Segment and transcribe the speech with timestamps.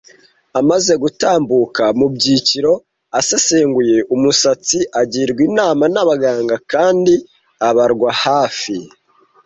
[0.59, 2.71] Amaze gutambuka mu byiciro,
[3.19, 7.13] asesenguye umusatsi, agirwa inama n'abaganga kandi
[7.67, 8.75] abarwa hafi,